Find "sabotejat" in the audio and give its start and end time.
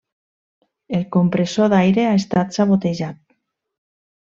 2.61-3.25